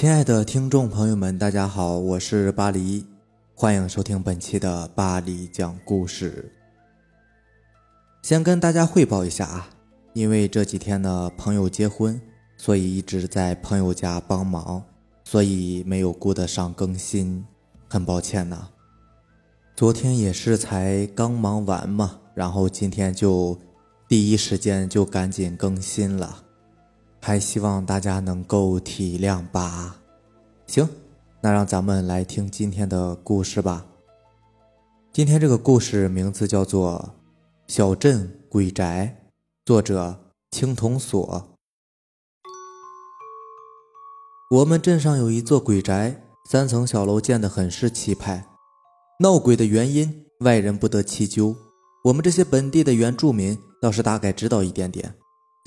[0.00, 3.04] 亲爱的听众朋友们，大家好，我是巴黎，
[3.54, 6.50] 欢迎收听本期的巴黎讲故事。
[8.22, 9.68] 先跟大家汇报一下啊，
[10.14, 12.18] 因为这几天呢朋友结婚，
[12.56, 14.82] 所以一直在朋友家帮忙，
[15.22, 17.44] 所以没有顾得上更新，
[17.86, 18.70] 很抱歉呐。
[19.76, 23.54] 昨天也是才刚忙完嘛，然后今天就
[24.08, 26.44] 第一时间就赶紧更新了。
[27.20, 30.00] 还希望大家能够体谅吧。
[30.66, 30.88] 行，
[31.42, 33.86] 那让咱们来听今天的故事吧。
[35.12, 37.14] 今天这个故事名字叫做
[37.72, 39.22] 《小镇鬼宅》，
[39.66, 40.18] 作者
[40.50, 41.48] 青铜锁。
[44.52, 48.46] 我们镇上有一座鬼宅，三层小楼，建得很是气派。
[49.20, 51.54] 闹鬼的原因，外人不得其究。
[52.04, 55.14] 我们这些本地的原住民倒是大概知道一点点，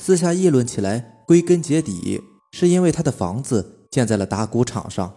[0.01, 1.11] 私下议论起来。
[1.25, 5.13] 归根结底，是因为他的房子建在了打谷场上。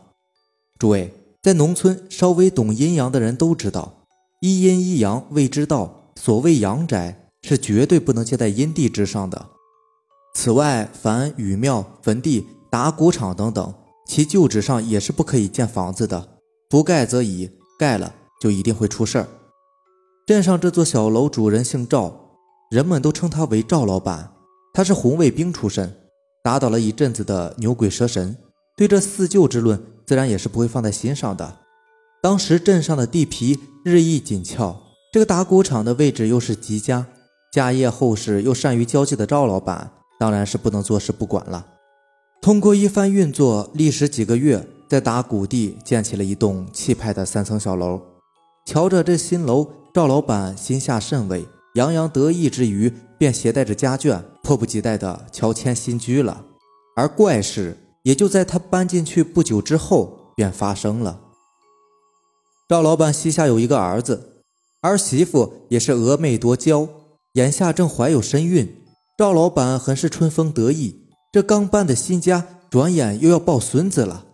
[0.78, 4.04] 诸位在农村稍微懂阴阳的人都知道，
[4.40, 6.12] 一阴一阳谓之道。
[6.14, 9.46] 所谓阳宅，是绝对不能建在阴地之上的。
[10.34, 13.74] 此外，凡禹庙、坟地、打谷场等等，
[14.06, 16.38] 其旧址上也是不可以建房子的。
[16.70, 19.28] 不盖则已，盖了就一定会出事儿。
[20.24, 22.30] 镇上这座小楼主人姓赵，
[22.70, 24.32] 人们都称他为赵老板。
[24.76, 25.90] 他是红卫兵出身，
[26.42, 28.36] 打倒了一阵子的牛鬼蛇神，
[28.76, 31.60] 对这四旧之论自然也是不会放在心上的。
[32.22, 34.76] 当时镇上的地皮日益紧俏，
[35.10, 37.06] 这个打谷场的位置又是极佳，
[37.50, 41.66] 家业厚实又善于交际的赵老板当然是不能坐视不管了。
[42.42, 47.98] 通过一番运作，历时几个月，在打谷地建起了一栋气派的三层小楼。
[48.66, 54.20] 瞧着这新楼，赵老板心下甚慰，洋洋得意之余，便携带着家眷。
[54.42, 56.44] 迫不及待地乔迁新居了，
[56.94, 61.20] 而怪事也就在他搬进去不久之后便发生了。
[62.68, 64.44] 赵老板膝下有一个儿子，
[64.82, 66.88] 儿媳妇也是峨眉多娇，
[67.32, 68.84] 眼下正怀有身孕。
[69.18, 74.26] 赵老板很是春风得意，这刚搬的新家转眼又要抱孙子了。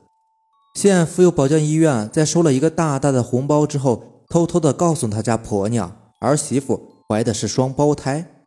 [0.75, 8.47] 县妇幼保健医院在收了一个大大的红包之后，偷偷的告诉他家婆娘，儿媳妇怀的是双胞胎。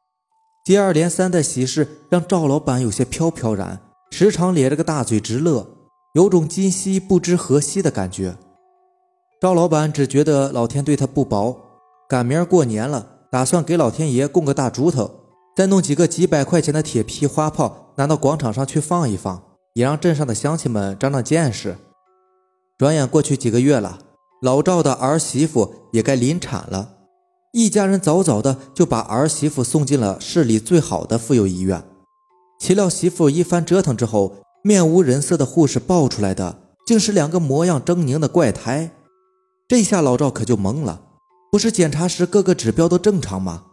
[0.66, 5.68] 接二连三的喜事让赵老板有些飘飘然，时常咧着个大嘴直乐，
[6.16, 8.36] 有种今夕不知何夕的感觉。
[9.40, 11.56] 赵老板只觉得老天对他不薄，
[12.10, 15.12] 赶明儿过年了，打算给老天爷供个大猪头，
[15.56, 19.44] 再弄几个几百块钱的铁皮花炮拿到广场上去放一放，
[19.76, 21.78] 也让镇上的乡亲们长长见识。
[22.80, 24.00] 转眼过去几个月了，
[24.42, 26.94] 老赵的儿媳妇也该临产了。
[27.56, 31.82] 一家人早早的就把儿媳妇送进了市里最好的妇幼医院，
[32.60, 38.92] 岂料媳妇一番折腾之后，面无人色的护士抱出来的竟是两个模样狰狞的怪胎。
[39.70, 41.04] 这下老赵可就懵了，
[41.50, 43.68] 不是检查时各个指标都正常吗？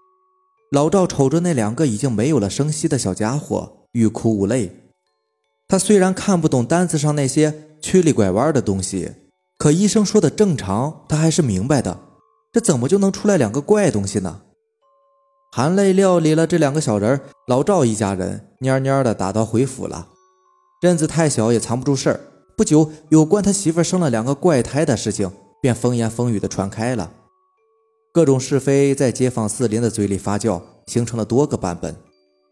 [0.70, 4.92] 老赵瞅着那两个已经没有了声息的小家伙，欲哭无泪。
[5.66, 9.10] 他虽然看不懂单子上那些曲里拐弯的东西，
[9.58, 12.11] 可医生说的正常，他还是明白的。
[12.52, 14.42] 这怎么就能出来两个怪东西呢？
[15.50, 20.08] 含泪料理了这两个小人，老赵一家人蔫蔫的打道回府了。
[20.82, 22.20] 镇子太小，也藏不住事儿。
[22.54, 27.10] 不久，有关他媳妇生了两个怪胎的事情便风言风语的传开了，
[28.12, 31.96] 各种是非在街坊四邻的嘴里发酵，形成了多个版本。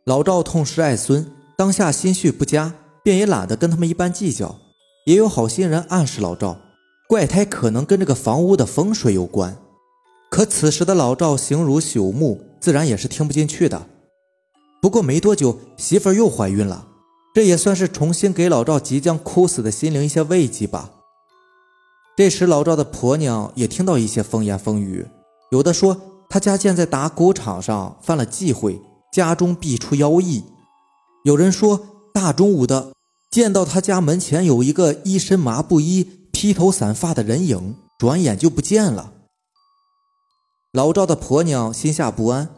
[0.06, 2.72] 老赵痛失爱孙，当下心绪不佳，
[3.04, 4.56] 便也懒得跟他们一般计较。
[5.04, 6.56] 也有好心人暗示老赵，
[7.06, 9.56] 怪胎可能跟这个房屋的风水有关。
[10.30, 13.88] 可此时的老赵形如朽木，自然也是听不进去的。
[14.80, 16.86] 不过没多久，媳妇儿又怀孕了，
[17.34, 20.92] 这也算是重新给老赵即将枯死的心灵一些慰藉吧。
[22.16, 25.04] 这时，老赵的婆娘也听到一些风言风语，
[25.50, 28.80] 有的说他家建在打谷场上犯了忌讳，
[29.12, 30.44] 家中必出妖异；
[31.24, 31.80] 有人说
[32.14, 32.92] 大中午的
[33.30, 39.12] 见到他家门前有一个一身麻布衣、披头散发的人影，转眼就不见了。
[40.72, 42.48] 老赵的婆娘心下不安，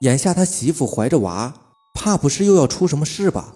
[0.00, 1.54] 眼下他媳妇怀着娃，
[1.94, 3.54] 怕不是又要出什么事吧？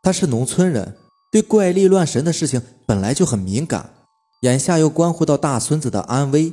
[0.00, 0.96] 他是农村人，
[1.32, 3.90] 对怪力乱神的事情本来就很敏感，
[4.42, 6.52] 眼下又关乎到大孙子的安危，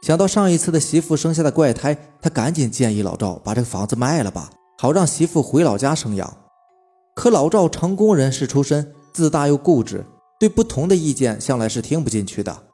[0.00, 6.38] 想到上一次的媳妇生下的怪胎，他赶紧建议老赵把这个房子卖了吧，好让媳妇回老家生养。
[7.14, 10.06] 可老赵成功人士出身，自大又固执，
[10.40, 12.67] 对不同的意见向来是听不进去的。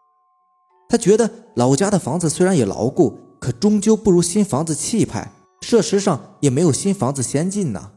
[0.94, 3.19] 他觉得老家的房子虽然也牢固。
[3.41, 7.91] 可终究不如新房子气派，设施上也没有新房子先进呢。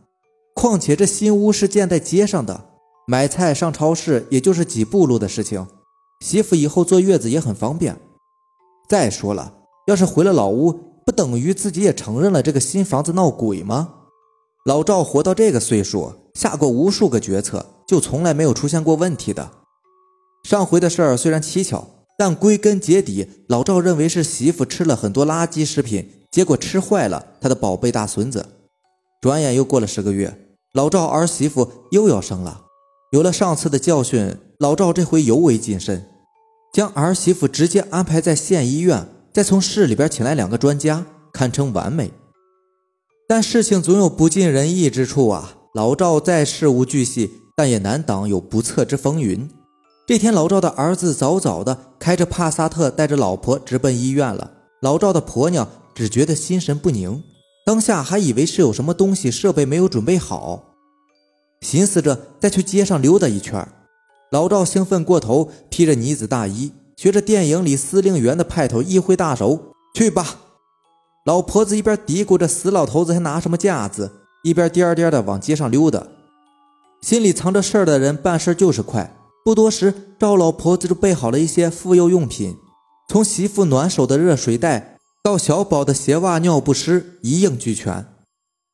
[0.56, 2.66] 况且这新屋是建在街上的，
[3.06, 5.66] 买菜上超市也就是几步路的事情，
[6.20, 7.98] 媳妇以后坐月子也很方便。
[8.90, 9.54] 再说了，
[9.86, 10.74] 要是回了老屋，
[11.06, 13.94] 不等于自己也承认了这个新房子闹鬼吗？
[14.66, 19.50] 老赵活到这个岁数，下过无数个决策，就从来没有出现过问题的。
[20.44, 28.46] 上回的事儿虽然蹊跷，但归根结底，老赵认为是媳妇吃了很多垃圾食品，结果吃坏了他的宝贝大孙子。
[29.22, 30.38] 转眼又过了十个月，
[30.74, 32.64] 老赵儿媳妇又要生了。
[33.12, 36.08] 有了上次的教训，老赵这回尤为谨慎，
[36.74, 42.12] 将儿媳妇直接安排在县医院，再从市里边请来两个专家，堪称完美。
[43.28, 45.58] 但事情总有不尽人意之处啊！
[45.74, 49.50] 老赵再事无巨细，但也难挡有不测之风云。
[50.08, 54.52] 这天，老赵的儿子早早的开着帕萨特，带着老婆直奔医院了。
[54.80, 57.22] 老赵的婆娘只觉得心神不宁，
[57.66, 60.76] 当下还以为是有什么东西设备没有准备好，
[61.60, 63.68] 寻思着再去街上溜达一圈。
[64.32, 70.40] 老赵兴奋过头，披着呢子大衣，学着电影里司令员的派头，一挥大手：“去吧！”
[71.28, 74.10] 老婆子一边嘀咕着“死老头子还拿什么架子”，
[74.46, 76.08] 一边颠颠的往街上溜达。
[77.02, 79.14] 心里藏着事儿的人办事就是快。
[79.48, 82.58] 不多时，赵老婆子就备好了一些妇幼用品，
[83.08, 88.06] 从媳妇暖手的热水袋到小宝的鞋袜、尿不湿，一应俱全。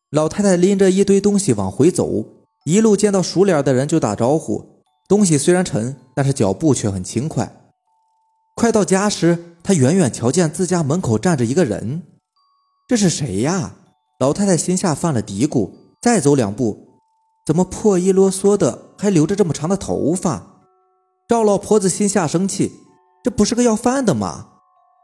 [0.10, 2.26] 老太太拎着一堆东西往回走，
[2.66, 4.82] 一路见到熟脸的人就打招呼。
[5.08, 7.56] 东西虽然沉，但是脚步却很轻快。
[8.56, 12.02] 快到家时，她远远瞧见自家门口站着一个人，
[12.88, 13.76] 这是谁呀？
[14.20, 15.70] 老太太心下犯了嘀咕。
[16.02, 16.88] 再走两步，
[17.46, 20.50] 怎么破衣啰嗦的，还留着这么长的头发？
[21.28, 22.72] 赵老婆子心下生气，
[23.24, 24.48] 这不是个要饭的吗？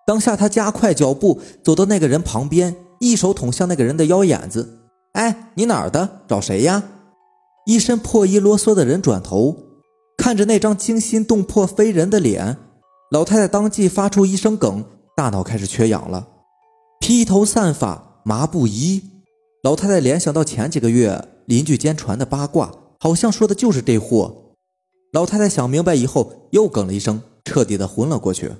[0.05, 4.79] 当下她加快脚步走到那个人旁边，一手捅向那个人的腰眼子。
[5.13, 6.21] 哎，你哪儿的？
[6.27, 6.83] 找谁呀？
[7.65, 9.55] 一身破衣啰嗦的人转头
[10.17, 12.57] 看着那张惊心动魄非人的脸，
[13.11, 14.83] 老太太当即发出一声梗，
[15.15, 16.27] 大脑开始缺氧了。
[16.99, 19.03] 披头散发，麻布衣。
[19.63, 24.48] 老太太联想到前几个月邻居间传的八卦，好像说的就是这货。
[25.11, 28.51] 老太太想明白以后，又哽了一声，彻底的昏了过去。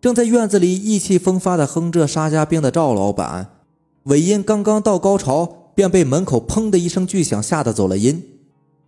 [0.00, 3.60] 正在院子里意气风发的哼着沙家兵的赵老板，
[4.04, 8.22] 尾音刚刚到高潮，便被门口砰的一声巨响吓得走了音。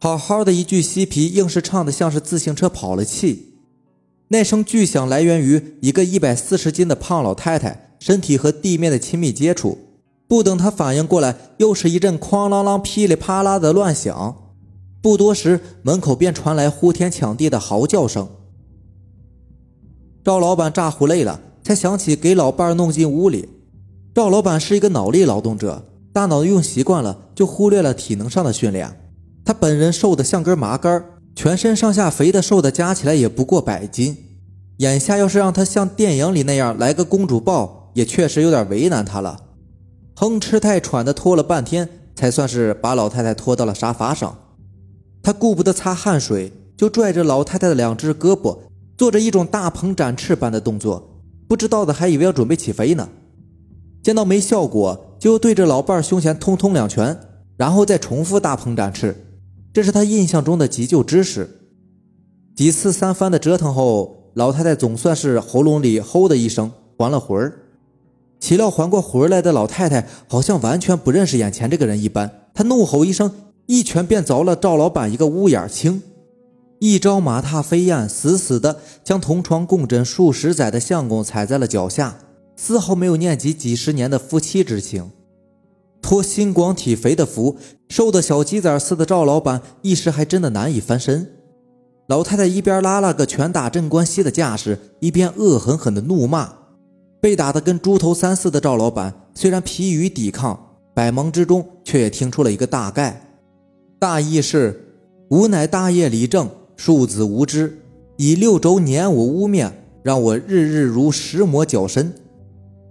[0.01, 3.55] 好好的一句嬉皮，硬是唱的像是自行车跑了气。
[4.29, 9.79] 那声巨响来源于一个一百四十斤的胖老太太身体和地面的亲密接触。
[10.29, 14.48] 不等她反应过来，又是一阵哐啷啷、噼里啪啦的乱响。
[15.01, 18.29] 不多时，门口便传来呼天抢地的嚎叫声。
[20.25, 23.49] 赵老板咋呼累了，才想起给老伴弄进屋里。
[24.15, 29.01] 赵老板是一个脑力劳动者，大脑用习惯了，就忽略了体能上的训练。
[29.45, 31.05] 他本人瘦得像根麻杆，
[31.37, 34.17] 全身上下肥的瘦的加起来也不过百斤。
[34.79, 39.41] 眼下要是让他像电影里那样来个公主抱，也确实有点为难他了。
[40.17, 44.37] 哼哧带喘的拖了半天，才算是把老太太拖到了沙发上。
[45.23, 48.59] 他顾不得擦汗水，就拽着老太太的两只胳膊，
[48.97, 51.23] 做着一种大鹏展翅般的动作。
[51.47, 53.09] 不知道的还以为要准备起飞呢。
[54.03, 57.19] 见到没效果，就对着老伴胸前通通两拳，
[57.57, 59.17] 然后再重复大鹏展翅。
[59.73, 61.49] 这是他印象中的急救知识。
[62.57, 67.61] 几次三番的折腾后，老太太总算是喉咙里吼的一声还了魂儿。
[68.41, 73.31] 岂料缓过魂来的老太太好像完全不认识眼前这个人一般，她怒吼一声。
[73.69, 76.03] 一拳便凿了赵老板一个乌眼青，
[76.79, 82.17] 一招马踏飞燕，死死的将同床共枕数十载的相公踩在了脚下，
[82.57, 85.11] 丝毫没有念及几十年的夫妻之情。
[86.01, 87.59] 托心广体肥的福，
[87.91, 91.31] 瘦的小鸡仔似的赵老板一时还真的难以翻身。
[92.07, 96.55] 老太太一边拉了个拳打镇关西的架势，一边恶狠狠的怒骂。
[97.21, 103.28] 被打得跟猪头三似的赵老板虽然疲于抵抗，百忙之中却也听出了一个大概。
[104.01, 104.81] 大意是：
[105.31, 107.81] 吾乃大业李正，庶子无知，
[108.17, 109.73] 以六轴碾我污面，
[110.05, 112.13] 让我日日如石磨绞身；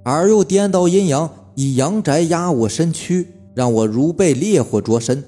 [0.04, 5.24] 而又颠倒阴阳，以阳宅压我身躯，让我如被烈火灼身。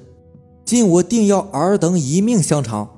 [0.65, 2.89] 今我定要尔等一命相偿！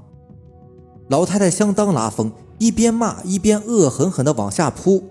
[1.07, 5.03] 老太太相当拉风，一边骂一边恶狠狠地往下扑，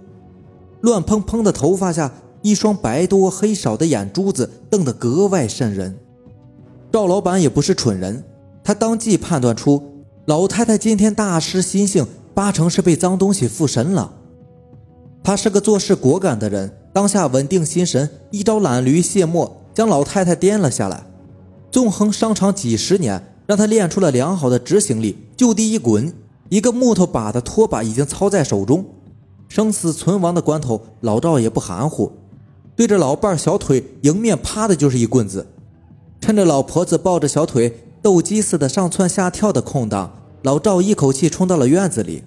[0.80, 2.12] 乱蓬蓬的头发下，
[2.42, 5.96] 一双白多黑少的眼珠子瞪得格外瘆人。
[6.92, 8.24] 赵老板也不是蠢人，
[8.64, 9.80] 他当即判断出
[10.24, 12.04] 老太太今天大失心性，
[12.34, 14.12] 八成是被脏东西附身了。
[15.22, 21.04] 他是个做事果敢的人，当下稳定心神，一招懒驴卸磨，将老太太颠了下来。
[21.70, 26.12] 纵横商场几十年，让他练出了良好的执行力，就地一滚，
[26.48, 28.84] 一个木头把的拖把已经操在手中。
[29.48, 32.10] 生死存亡的关头，老赵也不含糊，
[32.74, 35.46] 对着老伴小腿迎面啪的就是一棍子。
[36.20, 40.12] 趁着老婆子抱着小腿斗鸡似的上蹿下跳的空档，
[40.42, 42.22] 老赵一口气冲到了院子里，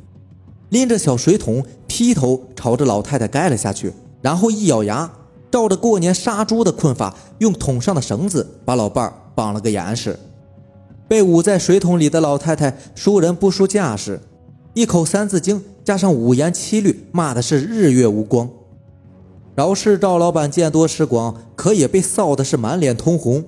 [0.70, 5.12] 拎着小水桶劈头朝着老太太盖了下去，然后一咬牙，
[5.50, 10.18] 照着过年杀猪的困法，用桶上的绳子把老伴儿绑了个严实。
[11.08, 14.20] 被捂在水桶里的老太太输人不输架势，
[14.74, 18.50] 一口三字经加上五言七律，骂的是日月无光。
[19.56, 23.44] 饶是赵老板见多识广，可也被臊的是满脸通红。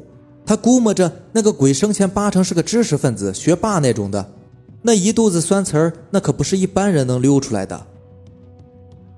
[0.45, 4.31] 他估摸着那个鬼生前八成是个知识分子、学霸那种的，
[4.83, 7.85] 那一肚子酸词儿，那可不是一般人能溜出来的。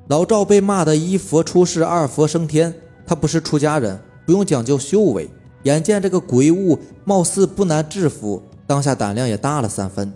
[0.07, 2.73] 老赵被骂得一佛出世，二佛升天。
[3.05, 5.29] 他不是出家人，不用讲究修为。
[5.63, 10.13] 眼见这个鬼物貌似不难制服，当下胆量也大了三分，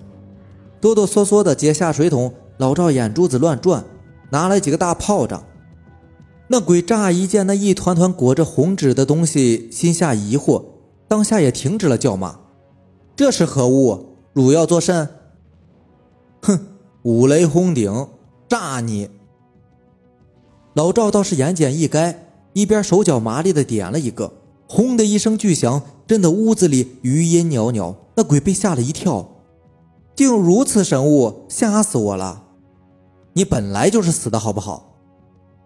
[0.80, 2.34] 哆哆嗦嗦的解下水桶。
[2.58, 3.84] 老赵眼珠子乱转，
[4.30, 5.44] 拿来几个大炮仗。
[6.48, 10.64] 那鬼乍一见那一团团裹着红纸的东西，心下疑惑，
[11.12, 12.40] 当下也停止了叫骂。
[13.18, 14.16] 这是何物？
[14.32, 15.10] 汝要作甚？
[16.42, 16.58] 哼，
[17.02, 18.08] 五雷轰顶，
[18.48, 19.10] 炸你！
[20.74, 22.16] 老赵倒是言简意赅，
[22.54, 24.32] 一边手脚麻利的点了一个。
[24.70, 27.94] 轰的一声巨响，震得屋子里余音袅袅。
[28.16, 29.28] 那鬼被吓了一跳，
[30.16, 32.42] 竟如此神物，吓死我了！
[33.34, 34.96] 你本来就是死的好不好？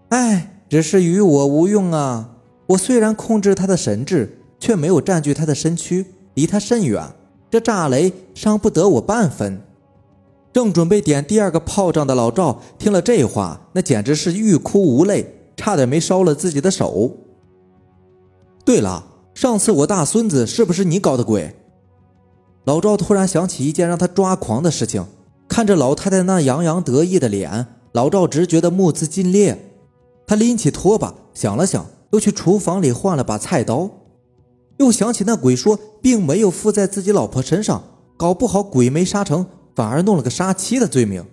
[0.09, 2.31] 哎，只是与我无用啊！
[2.69, 7.03] 我虽然控制他的神智，却没有占据他的身躯，离他甚远。
[7.49, 9.61] 这炸雷伤不得我半分。
[10.51, 17.11] 正准备点第二个炮仗的老赵听了这话，那简直是欲哭无泪，差点没烧了自己的手。
[18.63, 21.55] 对了，上次我大孙子是不是你搞的鬼？
[22.63, 25.05] 老赵突然想起一件让他抓狂的事情，
[25.47, 29.71] 看着老太太那洋洋得意的脸，老赵直觉得目眦尽裂。
[30.25, 33.89] 他拎起拖把，想了想，又去厨房里换了把菜刀，
[34.77, 37.83] 又想起那鬼说并没有附在自己老婆身上，
[38.17, 41.25] 搞不好鬼没杀成，反而弄了个杀妻的罪名，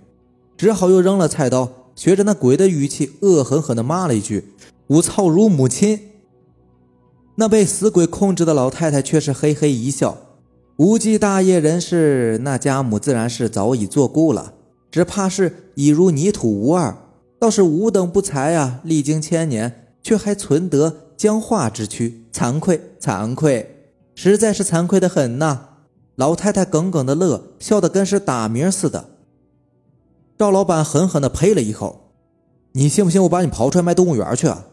[0.56, 4.52] 只好又扔了菜刀，学着那鬼的语气，恶狠狠地骂了一句
[4.88, 5.98] ：“吾操如母亲！”
[7.36, 10.18] 那被死鬼控制的老太太却是嘿嘿一笑
[10.76, 14.54] ：“无忌大业人士，那家母自然是早已作故了，
[14.90, 16.96] 只怕是已如泥土无二。
[17.38, 25.68] 倒是吾等不才啊，历经千年，却还存得僵化之躯，惭愧，惭愧，实在是惭愧的很呐！”
[26.16, 29.10] 老太太耿耿的乐，笑得跟是打鸣似的。
[30.38, 32.12] 赵老板狠狠地呸了一口
[32.72, 34.66] ：“你信不信我把你刨出来卖动物园去？”啊？”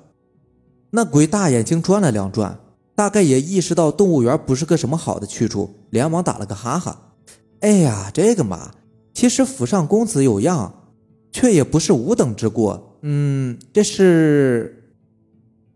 [0.92, 2.60] 那鬼大眼睛转了两转，
[2.96, 7.14] 大概也意识到动物园不是个什么好的去处，连忙打了个哈哈
[7.62, 8.72] ：“哎呀，这个嘛，
[9.14, 10.74] 其实府上公子有恙，
[11.32, 12.98] 却也不是吾等之过。
[13.04, 14.92] 嗯，这是……”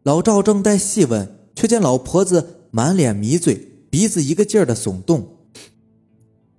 [0.04, 3.55] 老赵正在细问，却见老婆子满脸迷醉，
[3.89, 5.27] 鼻子一个劲儿的耸动。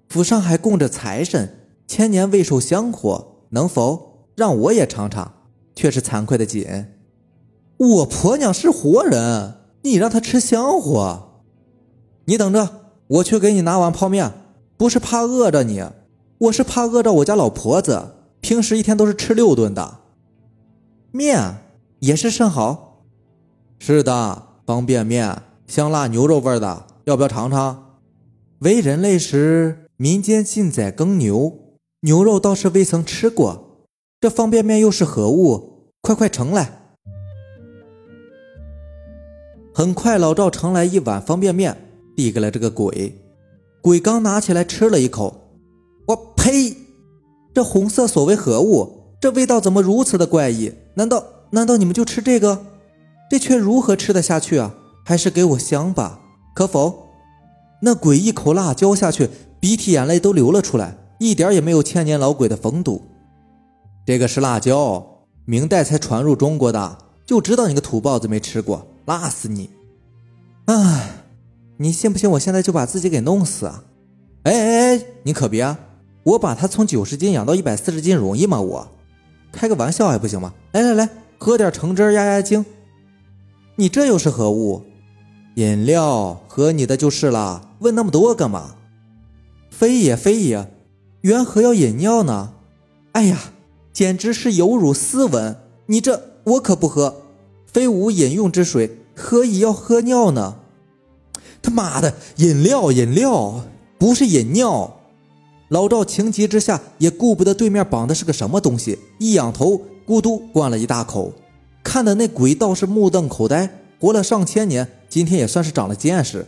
[0.09, 5.35] 府上还供着财神，千年未受香火，能否让我也尝尝？
[5.75, 6.87] 却是惭愧的紧。
[7.77, 11.43] 我婆娘是活人，你让她吃香火？
[12.27, 14.33] 你等着，我去给你拿碗泡面。
[14.77, 15.83] 不是怕饿着你，
[16.39, 18.15] 我是怕饿着我家老婆子。
[18.41, 20.01] 平时一天都是吃六顿的，
[21.11, 21.57] 面
[22.01, 23.05] 也是甚好。
[23.79, 27.99] 是的，方便面，香辣牛肉味的，要不要尝尝？
[28.61, 31.53] 为人类时，民间禁宰耕牛，
[32.01, 33.89] 牛肉倒是未曾吃过。
[34.21, 35.91] 这方便面又是何物？
[36.01, 36.81] 快快盛来。
[39.75, 41.77] 很快，老赵盛来一碗方便面，
[42.17, 43.21] 递给了这个鬼。
[43.83, 45.59] 鬼刚拿起来吃了一口，
[46.07, 46.75] 我呸！
[47.53, 49.17] 这红色所为何物？
[49.21, 50.73] 这味道怎么如此的怪异？
[50.95, 52.65] 难道难道你们就吃这个？
[53.31, 54.75] 这却如何吃得下去啊？
[55.05, 56.21] 还是给我香吧，
[56.55, 57.09] 可否？
[57.83, 59.29] 那鬼一口辣椒下去，
[59.61, 63.03] 鼻涕眼泪都流了出来，一点也没有千年老鬼的风度。
[64.07, 68.87] 这个是辣椒，明代才传入中国的，就知道你个土包子没吃过。
[69.07, 69.69] 辣死你！
[70.65, 71.11] 啊，
[71.77, 73.85] 你信不信我现在就把自己给弄死啊？
[74.45, 75.79] 哎哎哎，你可别啊！
[76.23, 78.61] 我把他从九十斤养到一百四十斤容易吗？
[78.61, 78.89] 我
[79.53, 80.55] 开个玩笑还不行吗？
[80.73, 82.65] 来来来，喝点橙汁压压惊。
[83.77, 84.83] 你这又是何物？
[85.57, 87.71] 饮料，喝你的就是了。
[87.81, 88.77] 问那么多干嘛？
[89.71, 90.71] 非也非也，
[91.23, 92.53] 缘何要饮尿呢？
[93.13, 93.53] 哎呀，
[93.93, 95.57] 简直是有辱斯文！
[95.87, 97.23] 你这我可不喝。
[97.67, 100.57] 非吾饮用之水，何以要喝尿呢？
[101.61, 103.65] 他妈的，饮料饮料，
[103.99, 105.01] 不是饮尿。
[105.69, 111.33] 老赵情急之下也顾不得对面绑的是个什么东西，一仰头咕嘟灌了一大口，
[111.95, 113.71] 看的那鬼倒是目瞪口呆。
[114.01, 116.45] 活了上千年，今天也算是长了见识。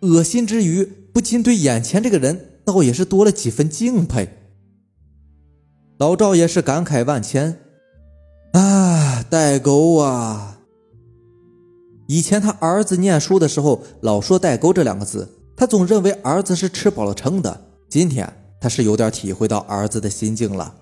[0.00, 4.28] 恶心之余，不禁对眼前这个人倒也是多了几分敬佩。
[5.96, 7.60] 老赵也是感慨万千，
[8.52, 10.58] 啊，代沟啊！
[12.06, 15.26] 以前他儿子念书的时候，老说“代沟”这两个字，
[15.56, 17.58] 他总认为儿子是吃饱了撑的。
[17.88, 18.30] 今天
[18.60, 20.74] 他是有点体会到儿子的心境了。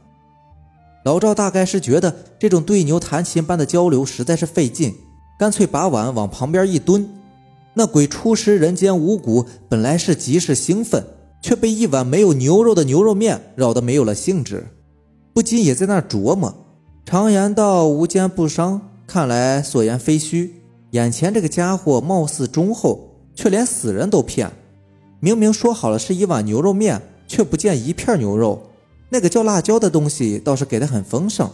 [1.08, 4.94] 老赵大概是觉得这种对牛弹琴般的交流实在是费劲。
[5.38, 7.08] 干脆把碗往旁边一蹲，
[7.72, 11.02] 那鬼初识人间五谷，本来是极是兴奋，
[11.40, 14.66] 却被一碗没有牛肉的牛肉面扰得没有了兴致，
[15.32, 16.54] 不禁也在那琢磨：
[17.06, 20.60] 常言道无奸不商，看来所言非虚。
[20.90, 24.52] 眼前这个家伙貌似忠厚，却连死人都骗。
[25.20, 28.67] 明明说好了是一碗牛肉面，却不见一片牛肉，
[29.08, 31.50] 那个叫辣椒的东西倒是给的很丰盛。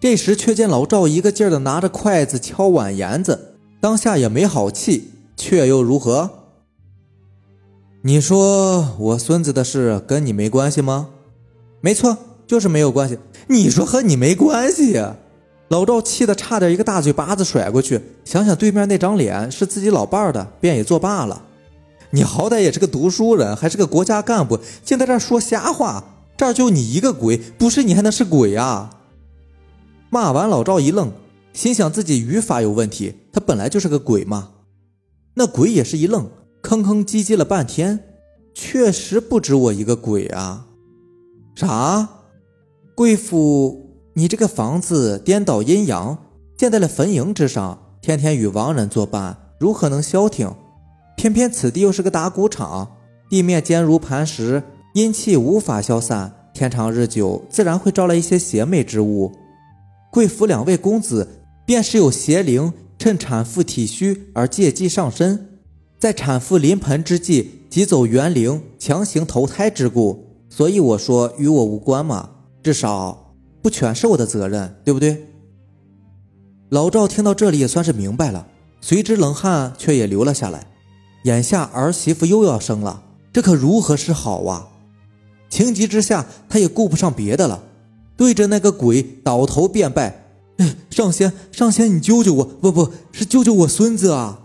[0.00, 6.30] 这时却见老赵一个劲儿的拿着筷子敲碗沿子，当下也没好气，却又如何？
[8.02, 11.08] 你说我孙子的事跟你没关系吗？
[11.80, 13.18] 没错，就是没有关系。
[13.48, 15.02] 你说和你没关系？
[15.68, 18.00] 老赵气得差点一个大嘴巴子甩过去。
[18.24, 21.42] 想想对面那张脸是自己老伴儿的，便也作罢了。
[22.10, 26.04] 你好歹也是个读书人，还是个国家干部，竟在这说瞎话！
[26.36, 28.90] 这儿就你一个鬼，不是你还能是鬼啊？
[30.10, 31.10] 骂完，老赵一愣，
[31.52, 33.14] 心想自己语法有问题。
[33.32, 34.50] 他本来就是个鬼嘛。
[35.34, 36.30] 那鬼也是一愣，
[36.62, 38.04] 吭吭唧唧了半天，
[38.54, 40.66] 确实不止我一个鬼啊！
[41.54, 42.08] 啥？
[42.94, 46.18] 贵妇，你这个房子颠倒阴阳，
[46.56, 50.54] 建在了坟茔之上，天天与亡人作伴，如何能消停？
[51.16, 52.96] 偏偏此地又是个打谷场，
[53.28, 54.62] 地面坚如磐石，
[54.96, 59.30] 阴气无法消散，天长日久，自然会招来一些邪魅之物。
[60.10, 65.60] 贵府两位公子便是有邪灵趁产妇体虚而借机上身，
[65.98, 72.30] 在产妇临盆之际急走元灵强行投胎之故，所以我说与我无关嘛，
[72.62, 75.26] 至少不全是我的责任，对不对？
[76.70, 78.46] 老赵听到这里也算是明白了，
[78.80, 80.68] 随之冷汗却也流了下来。
[81.24, 84.68] 眼下儿媳妇又要生了，这可如何是好啊？
[85.56, 87.62] 情急之下，他也顾不上别的了。
[88.14, 90.26] 对着那个鬼倒头便拜，
[90.90, 92.44] 上仙上仙，你救救我！
[92.44, 94.40] 不不是救救我孙子啊！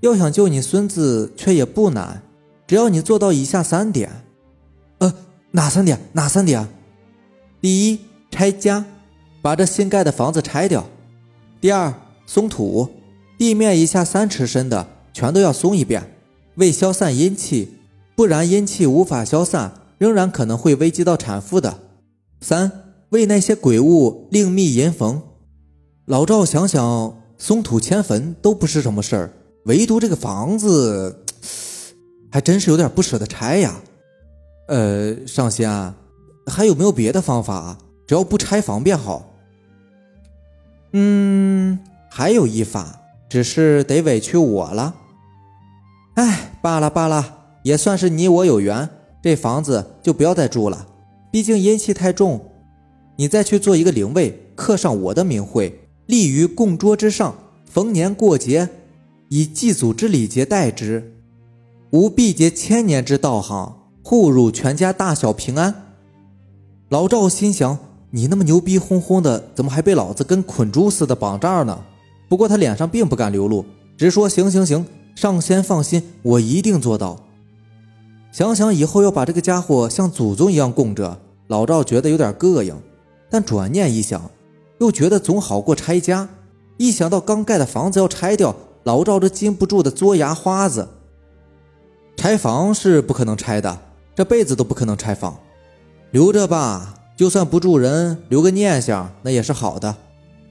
[0.00, 2.22] 要想救你孙子，却也不难，
[2.66, 4.24] 只要你做到以下三点。
[4.98, 5.14] 呃，
[5.52, 6.00] 哪三点？
[6.14, 6.66] 哪三点？
[7.60, 8.84] 第一，拆家，
[9.40, 10.82] 把这新盖的房子拆掉；
[11.60, 11.94] 第二，
[12.26, 12.88] 松土，
[13.38, 16.14] 地面以下三尺深的全都要松一遍，
[16.56, 17.76] 为消散阴气，
[18.16, 21.78] 不然阴气无法消散，仍然可能会危及到产妇的。
[22.40, 25.20] 三为那些鬼物另觅银缝。
[26.06, 29.32] 老赵想想，松土迁坟都不是什么事儿，
[29.66, 31.22] 唯独这个房子，
[32.32, 33.78] 还真是有点不舍得拆呀。
[34.68, 35.94] 呃，上仙，
[36.46, 37.76] 还有没有别的方法？
[38.06, 39.34] 只要不拆房便好。
[40.94, 44.94] 嗯，还有一法，只是得委屈我了。
[46.14, 48.88] 哎，罢了罢了，也算是你我有缘，
[49.22, 50.86] 这房子就不要再住了。
[51.30, 52.40] 毕竟阴气太重，
[53.16, 57.34] 你再去做一个灵位，刻上我的名讳，立于供桌之上。
[57.66, 58.68] 逢年过节，
[59.28, 61.14] 以祭祖之礼节待之，
[61.92, 65.94] 吾必结千年之道行，护汝全家大小平安。
[66.88, 67.78] 老赵心想：
[68.10, 71.78] 你那么牛逼哄哄的，怎么还被老子跟捆猪似的绑这儿呢？
[72.28, 73.64] 不过他脸上并不敢流露，
[73.96, 77.29] 直说：行行行，上仙放心，我一定做到。
[78.32, 82.76] 想想以后要把这个家伙像祖宗一样供着，老赵觉得有点膈应，
[83.28, 84.30] 但转念一想，
[84.78, 86.28] 又觉得总好过拆家。
[86.76, 90.88] 一想到刚盖的房子要拆掉，老赵这禁不住的嘬牙花子。
[92.16, 93.78] 拆房是不可能拆的，
[94.14, 95.36] 这辈子都不可能拆房，
[96.12, 99.96] 留着吧，就算不住人，留个念想那也是好的。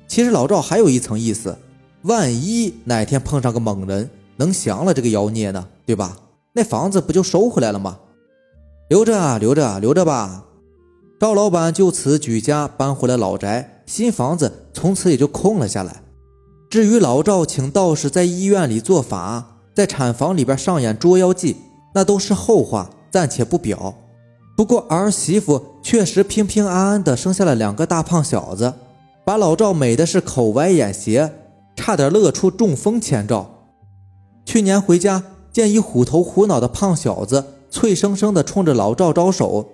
[0.08, 1.58] 其实老赵还有一层意思，
[2.02, 6.18] 万一哪天碰上个猛人，能降了这个妖孽呢，对吧？
[6.54, 8.00] 那房子不就收回来了吗？
[8.90, 10.46] 留着啊，留着，留着吧。
[11.20, 16.02] 赵老板就此举家搬回了老宅，新房子从此也就空了下来。
[16.70, 21.58] 至于老赵请道士在医院里做法，在产房里边上演捉妖记，
[21.94, 23.94] 那都是后话，暂且不表。
[24.58, 28.74] 不过儿媳妇确实平平安安的生下了两个大胖小子，
[29.24, 31.32] 把老赵美的是口歪眼斜，
[31.76, 33.68] 差点乐出中风前兆。
[34.46, 35.24] 去年回家。
[35.52, 39.70] 见一虎头虎脑的胖小子，脆生生的冲着老赵招手：“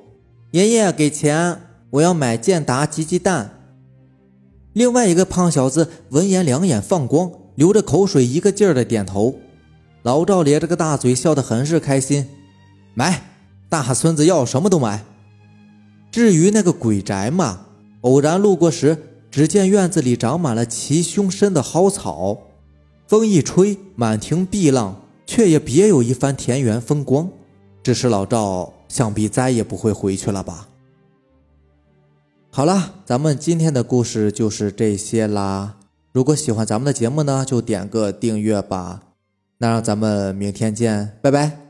[0.52, 1.62] 爷爷给钱，
[1.92, 3.52] 我要买健达吉鸡蛋。”
[4.74, 9.36] 另外一个胖小子闻言两眼放光，流着口水，一个劲儿的点头。
[10.04, 12.28] 老赵咧着个大嘴，笑得很是开心
[12.94, 13.24] ：“买，
[13.70, 15.04] 大孙子要什么都买。”
[16.12, 17.68] 至于那个鬼宅嘛，
[18.02, 18.98] 偶然路过时，
[19.32, 22.38] 只见院子里长满了齐胸深的蒿草，
[23.08, 27.30] 风一吹，满庭碧浪，却也别有一番田园风光。
[27.84, 30.68] 只是老赵想必再也不会回去了吧。
[32.50, 35.78] 好了，咱们今天的故事就是这些啦。
[36.12, 39.04] 如果喜欢咱们的节目呢，就点个订阅吧。
[39.58, 41.65] 那让咱们明天见，拜拜。